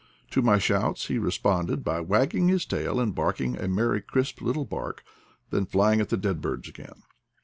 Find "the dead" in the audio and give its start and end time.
6.09-6.41